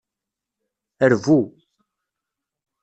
Rbu. 1.11 1.37